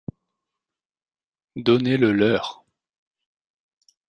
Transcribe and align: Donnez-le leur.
Donnez-le 1.57 2.09
leur. 2.11 2.65